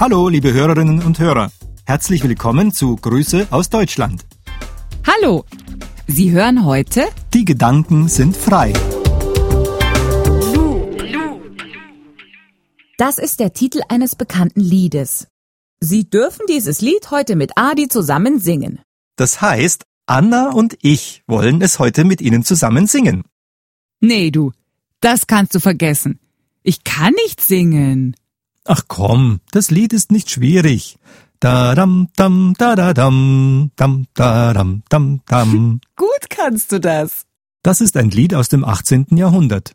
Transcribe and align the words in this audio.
Hallo, 0.00 0.30
liebe 0.30 0.54
Hörerinnen 0.54 1.02
und 1.02 1.18
Hörer. 1.18 1.52
Herzlich 1.84 2.22
willkommen 2.22 2.72
zu 2.72 2.96
Grüße 2.96 3.48
aus 3.50 3.68
Deutschland. 3.68 4.24
Hallo, 5.06 5.44
Sie 6.06 6.30
hören 6.30 6.64
heute 6.64 7.06
Die 7.34 7.44
Gedanken 7.44 8.08
sind 8.08 8.34
frei. 8.34 8.72
Das 12.96 13.18
ist 13.18 13.40
der 13.40 13.52
Titel 13.52 13.82
eines 13.90 14.16
bekannten 14.16 14.60
Liedes. 14.60 15.26
Sie 15.80 16.08
dürfen 16.08 16.46
dieses 16.48 16.80
Lied 16.80 17.10
heute 17.10 17.36
mit 17.36 17.52
Adi 17.56 17.88
zusammen 17.88 18.40
singen. 18.40 18.80
Das 19.16 19.42
heißt, 19.42 19.84
Anna 20.06 20.50
und 20.52 20.78
ich 20.80 21.22
wollen 21.26 21.60
es 21.60 21.78
heute 21.78 22.04
mit 22.04 22.22
Ihnen 22.22 22.42
zusammen 22.42 22.86
singen. 22.86 23.24
Nee, 24.00 24.30
du, 24.30 24.52
das 25.00 25.26
kannst 25.26 25.54
du 25.54 25.60
vergessen. 25.60 26.20
Ich 26.62 26.84
kann 26.84 27.12
nicht 27.26 27.42
singen. 27.42 28.16
Ach 28.64 28.82
komm, 28.88 29.40
das 29.52 29.70
Lied 29.70 29.92
ist 29.92 30.12
nicht 30.12 30.30
schwierig. 30.30 30.98
Da 31.40 31.74
dam 31.74 32.08
dam 32.16 32.54
da 32.58 32.76
da 32.76 32.92
dam 32.92 33.70
dam 33.76 34.06
da 34.14 34.52
dam 34.52 34.82
dam 34.88 35.22
dam. 35.26 35.80
Gut 35.96 36.28
kannst 36.28 36.70
du 36.72 36.80
das. 36.80 37.24
Das 37.62 37.80
ist 37.80 37.96
ein 37.96 38.10
Lied 38.10 38.34
aus 38.34 38.48
dem 38.48 38.64
18. 38.64 39.06
Jahrhundert. 39.16 39.74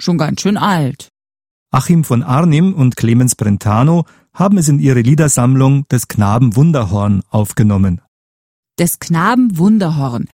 Schon 0.00 0.18
ganz 0.18 0.40
schön 0.40 0.56
alt. 0.56 1.08
Achim 1.70 2.04
von 2.04 2.22
Arnim 2.22 2.72
und 2.74 2.96
Clemens 2.96 3.34
Brentano 3.34 4.06
haben 4.32 4.56
es 4.56 4.68
in 4.68 4.78
ihre 4.78 5.00
Liedersammlung 5.00 5.86
des 5.88 6.08
Knaben 6.08 6.56
Wunderhorn 6.56 7.22
aufgenommen. 7.28 8.00
Des 8.78 9.00
Knaben 9.00 9.58
Wunderhorn. 9.58 10.28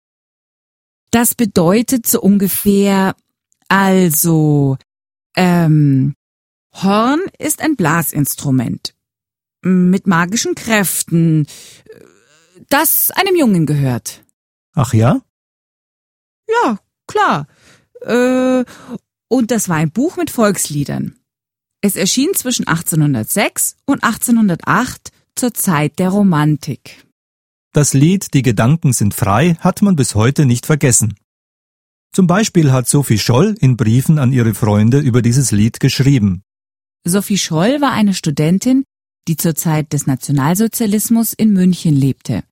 Das 1.11 1.35
bedeutet 1.35 2.05
so 2.05 2.19
ungefähr, 2.21 3.15
also, 3.69 4.77
ähm, 5.35 6.15
Horn 6.73 7.21
ist 7.37 7.61
ein 7.61 7.75
Blasinstrument 7.75 8.95
mit 9.61 10.07
magischen 10.07 10.55
Kräften, 10.55 11.47
das 12.69 13.11
einem 13.11 13.35
Jungen 13.35 13.65
gehört. 13.65 14.23
Ach 14.73 14.93
ja? 14.93 15.21
Ja, 16.47 16.79
klar. 17.07 17.47
Äh, 18.01 18.65
und 19.27 19.51
das 19.51 19.69
war 19.69 19.77
ein 19.77 19.91
Buch 19.91 20.17
mit 20.17 20.29
Volksliedern. 20.29 21.15
Es 21.81 21.95
erschien 21.95 22.33
zwischen 22.33 22.67
1806 22.67 23.77
und 23.85 24.03
1808 24.03 25.11
zur 25.35 25.53
Zeit 25.53 25.99
der 25.99 26.09
Romantik. 26.09 27.05
Das 27.73 27.93
Lied 27.93 28.33
Die 28.33 28.41
Gedanken 28.41 28.93
sind 28.93 29.13
frei 29.13 29.57
hat 29.59 29.81
man 29.81 29.95
bis 29.95 30.15
heute 30.15 30.45
nicht 30.45 30.65
vergessen. 30.65 31.15
Zum 32.13 32.27
Beispiel 32.27 32.71
hat 32.71 32.87
Sophie 32.87 33.17
Scholl 33.17 33.55
in 33.59 33.75
Briefen 33.75 34.19
an 34.19 34.31
ihre 34.31 34.53
Freunde 34.53 34.99
über 34.99 35.23
dieses 35.23 35.51
Lied 35.51 35.79
geschrieben. 35.79 36.43
Sophie 37.05 37.37
Scholl 37.37 37.81
war 37.81 37.91
eine 37.91 38.13
Studentin, 38.13 38.85
die 39.27 39.35
zur 39.35 39.55
Zeit 39.55 39.91
des 39.91 40.07
Nationalsozialismus 40.07 41.33
in 41.33 41.51
München 41.51 41.95
lebte. 41.95 42.43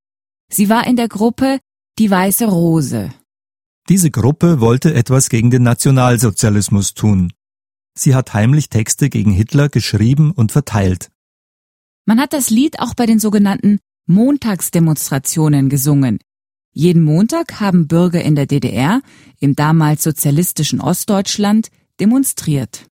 Sie 0.52 0.68
war 0.68 0.86
in 0.88 0.98
der 0.98 1.08
Gruppe 1.08 1.60
Die 1.98 2.12
Weiße 2.12 2.46
Rose. 2.46 3.14
Diese 3.88 4.12
Gruppe 4.12 4.60
wollte 4.60 4.94
etwas 4.94 5.30
gegen 5.30 5.52
den 5.52 5.64
Nationalsozialismus 5.64 6.94
tun. 6.94 7.32
Sie 7.98 8.14
hat 8.14 8.34
heimlich 8.34 8.70
Texte 8.70 9.10
gegen 9.10 9.32
Hitler 9.32 9.70
geschrieben 9.70 10.32
und 10.32 10.52
verteilt. 10.52 11.10
Man 12.06 12.20
hat 12.20 12.34
das 12.34 12.50
Lied 12.50 12.80
auch 12.80 12.94
bei 12.94 13.06
den 13.06 13.20
sogenannten 13.20 13.80
Montagsdemonstrationen 14.08 15.70
gesungen. 15.70 16.20
Jeden 16.74 17.04
Montag 17.04 17.60
haben 17.60 17.88
Bürger 17.88 18.22
in 18.22 18.36
der 18.36 18.48
DDR, 18.48 19.02
im 19.40 19.56
damals 19.56 20.04
sozialistischen 20.04 20.82
Ostdeutschland, 20.82 21.70
demonstriert. 22.00 22.91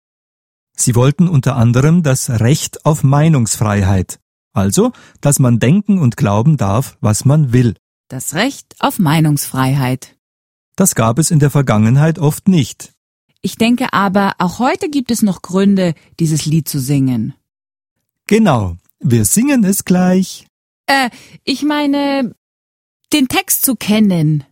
Sie 0.76 0.94
wollten 0.94 1.28
unter 1.28 1.56
anderem 1.56 2.02
das 2.02 2.28
Recht 2.28 2.84
auf 2.84 3.04
Meinungsfreiheit, 3.04 4.18
also, 4.52 4.92
dass 5.20 5.38
man 5.38 5.58
denken 5.58 5.98
und 5.98 6.16
glauben 6.16 6.56
darf, 6.56 6.96
was 7.00 7.24
man 7.24 7.52
will. 7.52 7.74
Das 8.08 8.34
Recht 8.34 8.76
auf 8.78 8.98
Meinungsfreiheit. 8.98 10.16
Das 10.76 10.94
gab 10.94 11.18
es 11.18 11.30
in 11.30 11.38
der 11.38 11.50
Vergangenheit 11.50 12.18
oft 12.18 12.48
nicht. 12.48 12.92
Ich 13.40 13.56
denke 13.56 13.92
aber, 13.92 14.34
auch 14.38 14.58
heute 14.58 14.88
gibt 14.88 15.10
es 15.10 15.22
noch 15.22 15.42
Gründe, 15.42 15.94
dieses 16.18 16.46
Lied 16.46 16.68
zu 16.68 16.80
singen. 16.80 17.34
Genau, 18.26 18.76
wir 19.00 19.24
singen 19.24 19.64
es 19.64 19.84
gleich. 19.84 20.46
Äh, 20.86 21.10
ich 21.44 21.62
meine, 21.62 22.34
den 23.12 23.28
Text 23.28 23.64
zu 23.64 23.76
kennen. 23.76 24.44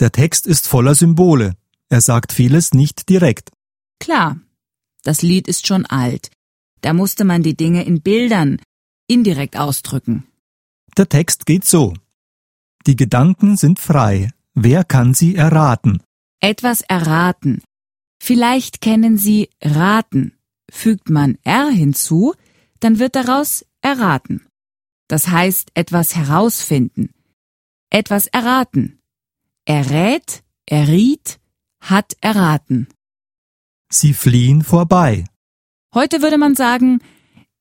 Der 0.00 0.12
Text 0.12 0.46
ist 0.46 0.66
voller 0.66 0.94
Symbole. 0.94 1.54
Er 1.88 2.00
sagt 2.00 2.32
vieles 2.32 2.74
nicht 2.74 3.08
direkt. 3.08 3.52
Klar, 4.00 4.40
das 5.04 5.22
Lied 5.22 5.46
ist 5.46 5.66
schon 5.66 5.86
alt. 5.86 6.30
Da 6.80 6.92
musste 6.92 7.24
man 7.24 7.42
die 7.42 7.56
Dinge 7.56 7.84
in 7.84 8.02
Bildern 8.02 8.60
indirekt 9.06 9.56
ausdrücken. 9.56 10.26
Der 10.96 11.08
Text 11.08 11.46
geht 11.46 11.64
so. 11.64 11.94
Die 12.86 12.96
Gedanken 12.96 13.56
sind 13.56 13.78
frei. 13.78 14.30
Wer 14.54 14.84
kann 14.84 15.14
sie 15.14 15.36
erraten? 15.36 16.02
Etwas 16.40 16.82
erraten. 16.82 17.62
Vielleicht 18.22 18.80
kennen 18.80 19.18
Sie 19.18 19.50
raten. 19.62 20.32
Fügt 20.70 21.10
man 21.10 21.36
R 21.44 21.68
hinzu, 21.68 22.34
dann 22.80 22.98
wird 22.98 23.16
daraus 23.16 23.64
erraten. 23.82 24.46
Das 25.08 25.28
heißt 25.28 25.70
etwas 25.74 26.16
herausfinden. 26.16 27.12
Etwas 27.90 28.26
erraten. 28.26 28.98
Errät, 29.66 30.42
erriet, 30.66 31.38
hat 31.80 32.16
erraten. 32.20 32.88
Sie 33.94 34.12
fliehen 34.12 34.64
vorbei. 34.64 35.24
Heute 35.94 36.20
würde 36.20 36.36
man 36.36 36.56
sagen, 36.56 37.00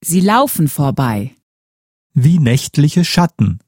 sie 0.02 0.20
laufen 0.20 0.68
vorbei. 0.68 1.36
Wie 2.16 2.40
nächtliche 2.40 3.06
Schatten. 3.06 3.60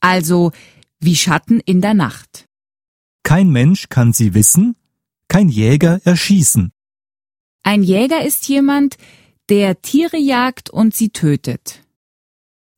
Also 0.00 0.52
wie 1.00 1.16
Schatten 1.16 1.60
in 1.60 1.80
der 1.80 1.94
Nacht. 1.94 2.46
Kein 3.22 3.48
Mensch 3.48 3.88
kann 3.88 4.12
sie 4.12 4.34
wissen, 4.34 4.76
kein 5.28 5.48
Jäger 5.48 5.98
erschießen. 6.04 6.72
Ein 7.62 7.82
Jäger 7.82 8.22
ist 8.22 8.46
jemand, 8.48 8.98
der 9.48 9.80
Tiere 9.80 10.18
jagt 10.18 10.68
und 10.68 10.94
sie 10.94 11.08
tötet. 11.08 11.82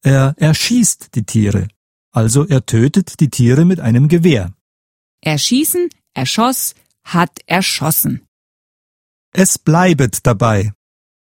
Er 0.03 0.34
erschießt 0.38 1.16
die 1.16 1.25
Tiere, 1.25 1.66
also 2.12 2.47
er 2.47 2.65
tötet 2.65 3.19
die 3.19 3.28
Tiere 3.28 3.65
mit 3.65 3.81
einem 3.81 4.06
Gewehr. 4.06 4.54
Erschießen, 5.20 5.88
erschoss, 6.15 6.76
hat 7.03 7.41
erschossen. 7.47 8.25
Es 9.33 9.59
bleibet 9.59 10.27
dabei. 10.27 10.73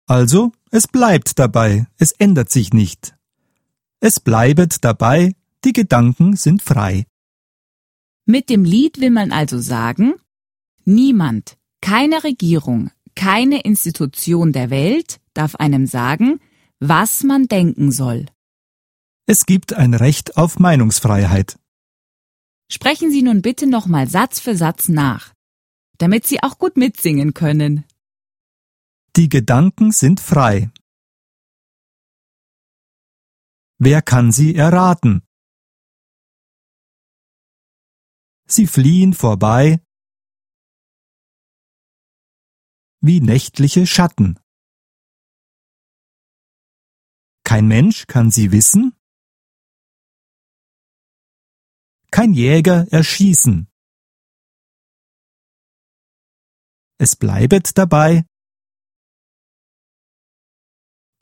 Also, 0.06 0.52
es 0.70 0.86
bleibt 0.86 1.38
dabei, 1.38 1.86
es 1.98 2.12
ändert 2.12 2.50
sich 2.50 2.72
nicht. 2.74 3.14
Es 4.00 4.20
bleibet 4.20 4.84
dabei, 4.84 5.34
die 5.64 5.72
Gedanken 5.72 6.36
sind 6.36 6.62
frei. 6.62 7.06
Mit 8.26 8.50
dem 8.50 8.64
Lied 8.64 9.00
will 9.00 9.10
man 9.10 9.32
also 9.32 9.58
sagen, 9.58 10.14
niemand, 10.84 11.56
keine 11.80 12.24
Regierung, 12.24 12.90
keine 13.14 13.62
Institution 13.62 14.52
der 14.52 14.70
Welt 14.70 15.20
darf 15.32 15.54
einem 15.56 15.86
sagen, 15.86 16.40
was 16.80 17.22
man 17.22 17.46
denken 17.46 17.92
soll. 17.92 18.26
Es 19.26 19.46
gibt 19.46 19.72
ein 19.72 19.94
Recht 19.94 20.36
auf 20.36 20.58
Meinungsfreiheit. 20.58 21.56
Sprechen 22.70 23.10
Sie 23.10 23.22
nun 23.22 23.40
bitte 23.40 23.66
nochmal 23.66 24.08
Satz 24.08 24.40
für 24.40 24.56
Satz 24.56 24.88
nach, 24.88 25.32
damit 25.96 26.26
Sie 26.26 26.42
auch 26.42 26.58
gut 26.58 26.76
mitsingen 26.76 27.32
können. 27.32 27.84
Die 29.16 29.28
Gedanken 29.28 29.92
sind 29.92 30.18
frei. 30.18 30.72
Wer 33.78 34.02
kann 34.02 34.32
sie 34.32 34.56
erraten? 34.56 35.22
Sie 38.46 38.66
fliehen 38.66 39.14
vorbei 39.14 39.80
wie 43.00 43.20
nächtliche 43.20 43.86
Schatten. 43.86 44.40
Kein 47.44 47.68
Mensch 47.68 48.06
kann 48.06 48.32
sie 48.32 48.50
wissen, 48.50 48.96
kein 52.10 52.32
Jäger 52.32 52.86
erschießen. 52.90 53.68
Es 56.98 57.14
bleibet 57.16 57.76
dabei, 57.76 58.24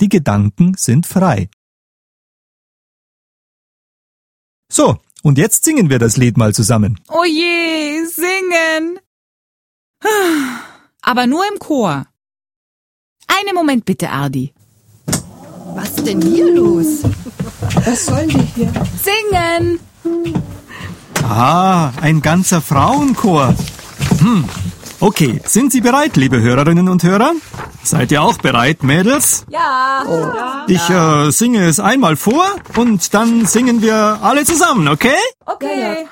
die 0.01 0.09
Gedanken 0.09 0.75
sind 0.77 1.07
frei. 1.07 1.49
So, 4.71 4.99
und 5.23 5.39
jetzt 5.39 5.65
singen 5.65 5.91
wir 5.91 5.99
das 5.99 6.17
Lied 6.17 6.37
mal 6.37 6.55
zusammen. 6.55 6.99
Oh 7.09 7.25
je, 7.25 8.05
singen! 8.07 8.99
Aber 11.03 11.27
nur 11.27 11.45
im 11.53 11.59
Chor. 11.59 12.07
Einen 13.27 13.55
Moment 13.55 13.85
bitte, 13.85 14.11
Ardi. 14.11 14.53
Was 15.75 15.91
ist 15.91 16.07
denn 16.07 16.21
hier 16.21 16.53
los? 16.55 17.03
Was 17.85 18.07
sollen 18.07 18.29
die 18.29 18.41
hier? 18.55 18.73
Singen! 19.01 19.79
Ah, 21.23 21.93
ein 22.01 22.21
ganzer 22.21 22.61
Frauenchor. 22.61 23.55
Hm. 24.19 24.45
Okay, 25.01 25.41
sind 25.47 25.73
Sie 25.73 25.81
bereit, 25.81 26.17
liebe 26.17 26.41
Hörerinnen 26.41 26.89
und 26.89 27.03
Hörer? 27.03 27.33
Seid 27.85 28.13
ihr 28.13 28.23
auch 28.23 28.39
bereit, 28.39 28.83
Mädels? 28.83 29.45
Ja. 29.49 30.05
Ich 30.69 30.89
äh, 30.89 31.31
singe 31.31 31.67
es 31.67 31.81
einmal 31.81 32.17
vor 32.17 32.45
und 32.77 33.13
dann 33.13 33.45
singen 33.47 33.83
wir 33.83 34.21
alle 34.23 34.45
zusammen, 34.45 34.89
okay? 34.89 35.11
Okay. 35.45 36.07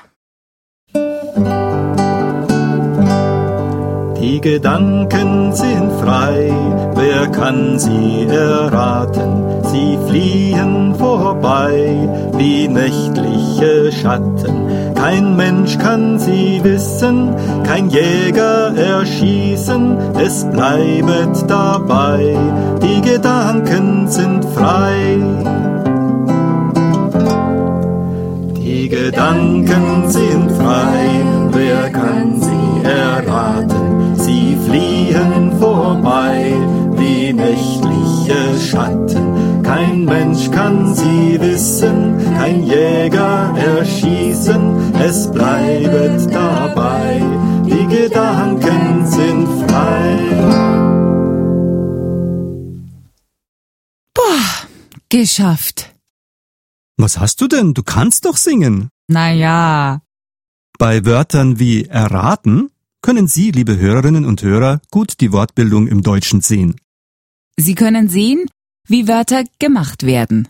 Die 4.21 4.39
Gedanken 4.39 5.51
sind 5.51 5.91
frei, 5.99 6.53
wer 6.93 7.27
kann 7.29 7.79
sie 7.79 8.27
erraten? 8.29 9.63
Sie 9.63 9.97
fliehen 10.07 10.93
vorbei 10.93 12.07
wie 12.37 12.67
nächtliche 12.67 13.91
Schatten. 13.91 14.93
Kein 14.93 15.35
Mensch 15.35 15.75
kann 15.79 16.19
sie 16.19 16.63
wissen, 16.63 17.33
kein 17.63 17.89
Jäger 17.89 18.75
erschießen, 18.75 19.97
es 20.23 20.45
bleibet 20.45 21.49
dabei. 21.49 22.37
Die 22.83 23.01
Gedanken 23.01 24.07
sind 24.07 24.45
frei. 24.53 25.17
Die 28.55 28.87
Gedanken 28.87 30.07
sind 30.09 30.51
frei, 30.51 31.23
wer 31.53 31.89
kann 31.89 32.39
sie 32.39 32.87
erraten? 32.87 33.90
Fliehen 34.71 35.59
vorbei 35.59 36.53
wie 36.95 37.33
nächtliche 37.33 38.57
Schatten. 38.57 39.61
Kein 39.63 40.05
Mensch 40.05 40.49
kann 40.49 40.95
sie 40.95 41.37
wissen, 41.41 42.17
kein 42.37 42.63
Jäger 42.63 43.53
erschießen, 43.57 44.93
es 44.95 45.29
bleibet 45.29 46.33
dabei. 46.33 47.21
Die 47.65 47.85
Gedanken 47.93 49.05
sind 49.07 49.69
frei. 49.69 50.17
Geschafft. 55.09 55.93
Was 56.95 57.19
hast 57.19 57.41
du 57.41 57.49
denn? 57.49 57.73
Du 57.73 57.83
kannst 57.83 58.23
doch 58.23 58.37
singen. 58.37 58.87
Naja. 59.09 59.99
Bei 60.79 61.03
Wörtern 61.03 61.59
wie 61.59 61.87
erraten 61.87 62.71
können 63.01 63.27
Sie, 63.27 63.51
liebe 63.51 63.77
Hörerinnen 63.77 64.25
und 64.25 64.41
Hörer, 64.41 64.81
gut 64.91 65.19
die 65.21 65.31
Wortbildung 65.31 65.87
im 65.87 66.03
Deutschen 66.03 66.41
sehen. 66.41 66.75
Sie 67.57 67.75
können 67.75 68.09
sehen, 68.09 68.45
wie 68.87 69.07
Wörter 69.07 69.43
gemacht 69.59 70.03
werden. 70.03 70.47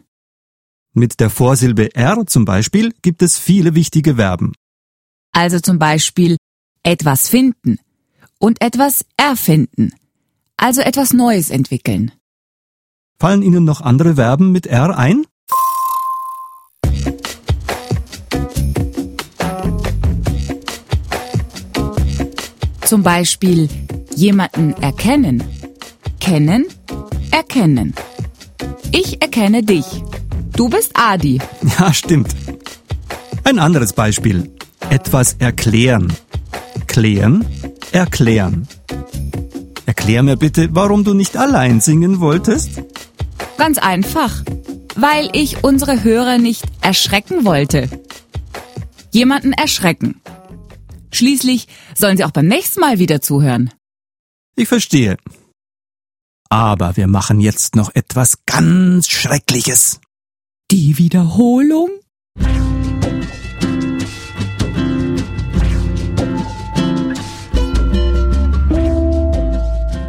Mit 0.94 1.20
der 1.20 1.30
Vorsilbe 1.30 1.96
R 1.96 2.26
zum 2.28 2.46
Beispiel 2.46 2.94
gibt 3.02 3.22
es 3.22 3.38
viele 3.38 3.76
wichtige 3.76 4.16
Verben. 4.16 4.54
Also 5.32 5.60
zum 5.60 5.80
Beispiel 5.80 6.38
etwas 6.84 7.30
finden 7.30 7.80
und 8.40 8.62
etwas 8.62 9.06
erfinden. 9.16 9.94
Also 10.58 10.82
etwas 10.82 11.14
Neues 11.14 11.50
entwickeln. 11.50 12.12
Fallen 13.20 13.42
Ihnen 13.42 13.64
noch 13.64 13.82
andere 13.82 14.16
Verben 14.16 14.52
mit 14.52 14.68
R 14.68 14.98
ein? 14.98 15.26
Zum 22.92 23.04
Beispiel 23.04 23.70
jemanden 24.18 24.74
erkennen. 24.82 25.42
Kennen, 26.20 26.66
erkennen. 27.32 27.94
Ich 28.92 29.22
erkenne 29.22 29.64
dich. 29.64 29.86
Du 30.58 30.68
bist 30.68 30.92
Adi. 30.96 31.40
Ja, 31.80 31.94
stimmt. 31.94 32.36
Ein 33.46 33.60
anderes 33.60 33.94
Beispiel. 33.94 34.52
Etwas 34.90 35.38
erklären. 35.40 36.12
Klären, 36.88 37.46
erklären. 37.94 38.68
Erklär 39.86 40.22
mir 40.22 40.36
bitte, 40.36 40.68
warum 40.74 41.06
du 41.06 41.14
nicht 41.14 41.38
allein 41.38 41.80
singen 41.80 42.20
wolltest? 42.20 42.72
Ganz 43.58 43.78
einfach. 43.78 44.44
Weil 44.98 45.30
ich 45.32 45.64
unsere 45.64 46.04
Hörer 46.04 46.40
nicht 46.40 46.66
erschrecken 46.82 47.46
wollte. 47.46 47.88
Jemanden 49.12 49.54
erschrecken. 49.54 50.20
Schließlich 51.12 51.68
sollen 51.96 52.18
sie 52.18 52.26
auch 52.26 52.32
beim 52.32 52.48
nächsten 52.48 52.80
Mal 52.80 53.00
wieder 53.00 53.22
zuhören. 53.22 53.72
Ich 54.56 54.68
verstehe. 54.68 55.18
Aber 56.50 56.98
wir 56.98 57.08
machen 57.08 57.40
jetzt 57.40 57.76
noch 57.76 57.94
etwas 57.96 58.40
ganz 58.46 59.08
Schreckliches. 59.08 60.02
Die 60.70 60.98
Wiederholung? 60.98 61.90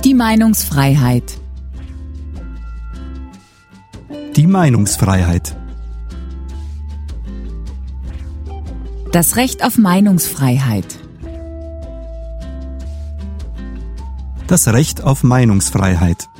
Die 0.04 0.14
Meinungsfreiheit. 0.14 1.38
Die 4.34 4.46
Meinungsfreiheit. 4.46 5.56
Das 9.12 9.36
Recht 9.36 9.62
auf 9.62 9.76
Meinungsfreiheit. 9.76 10.86
Das 14.46 14.68
Recht 14.68 15.02
auf 15.02 15.22
Meinungsfreiheit. 15.22 16.30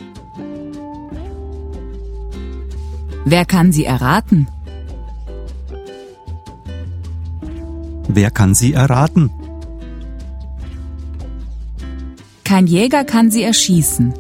Wer 3.27 3.45
kann 3.45 3.73
sie 3.73 3.85
erraten? 3.85 4.49
Wer 8.09 8.31
kann 8.31 8.55
sie 8.55 8.73
erraten? 8.73 9.31
Kein 12.43 12.67
Jäger 12.67 13.05
kann 13.05 13.31
sie 13.31 13.43
erschießen. 13.43 14.15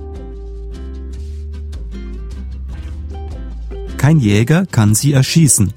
Kein 3.96 4.18
Jäger 4.18 4.66
kann 4.66 4.94
sie 4.94 5.14
erschießen. 5.14 5.72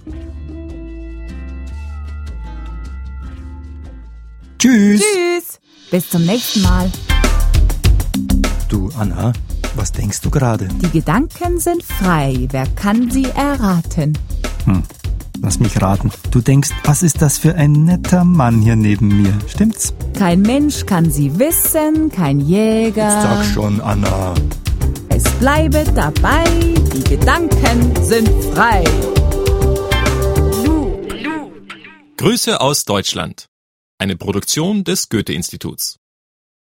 Bis 5.96 6.10
zum 6.10 6.26
nächsten 6.26 6.62
Mal. 6.62 6.92
Du, 8.68 8.92
Anna, 9.00 9.32
was 9.76 9.94
denkst 9.94 10.20
du 10.20 10.30
gerade? 10.30 10.68
Die 10.68 10.90
Gedanken 10.90 11.58
sind 11.58 11.84
frei. 11.84 12.50
Wer 12.52 12.68
kann 12.68 13.10
sie 13.10 13.24
erraten? 13.34 14.18
Lass 15.40 15.58
mich 15.60 15.82
raten. 15.82 16.12
Du 16.32 16.42
denkst, 16.42 16.72
was 16.84 17.02
ist 17.02 17.22
das 17.22 17.38
für 17.38 17.56
ein 17.56 17.86
netter 17.86 18.26
Mann 18.26 18.62
hier 18.62 18.76
neben 18.76 19.22
mir? 19.22 19.34
Stimmt's? 19.48 19.94
Kein 20.20 20.42
Mensch 20.42 20.86
kann 20.86 21.10
sie 21.10 21.40
wissen, 21.40 22.12
kein 22.12 22.42
Jäger. 22.42 23.42
schon, 23.54 23.80
Anna. 23.80 24.34
Es 25.08 25.24
bleibe 25.40 25.86
dabei, 25.96 26.44
die 26.94 27.04
Gedanken 27.06 28.04
sind 28.04 28.30
frei. 28.54 28.84
Grüße 32.18 32.60
aus 32.60 32.84
Deutschland. 32.84 33.48
Eine 33.98 34.18
Produktion 34.18 34.84
des 34.84 35.08
Goethe-Instituts. 35.08 36.00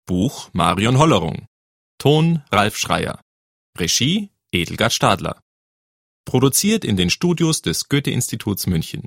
Buch 0.05 0.49
Marion 0.51 0.97
Hollerung. 0.97 1.47
Ton 1.97 2.43
Ralf 2.51 2.75
Schreier. 2.75 3.21
Regie 3.77 4.31
Edelgard 4.51 4.91
Stadler. 4.91 5.39
Produziert 6.25 6.83
in 6.83 6.97
den 6.97 7.09
Studios 7.09 7.61
des 7.61 7.87
Goethe-Instituts 7.87 8.67
München. 8.67 8.99